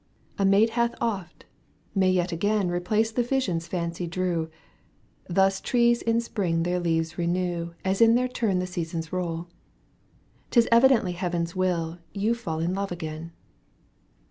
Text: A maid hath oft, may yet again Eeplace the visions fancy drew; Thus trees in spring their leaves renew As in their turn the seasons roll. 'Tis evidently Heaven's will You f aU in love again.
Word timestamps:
A 0.39 0.45
maid 0.45 0.71
hath 0.71 0.95
oft, 0.99 1.45
may 1.93 2.09
yet 2.09 2.31
again 2.31 2.69
Eeplace 2.69 3.13
the 3.13 3.21
visions 3.21 3.67
fancy 3.67 4.07
drew; 4.07 4.49
Thus 5.29 5.61
trees 5.61 6.01
in 6.01 6.19
spring 6.21 6.63
their 6.63 6.79
leaves 6.79 7.19
renew 7.19 7.75
As 7.85 8.01
in 8.01 8.15
their 8.15 8.27
turn 8.27 8.57
the 8.57 8.65
seasons 8.65 9.13
roll. 9.13 9.47
'Tis 10.49 10.67
evidently 10.71 11.11
Heaven's 11.11 11.55
will 11.55 11.99
You 12.15 12.31
f 12.31 12.47
aU 12.47 12.57
in 12.57 12.73
love 12.73 12.91
again. 12.91 13.31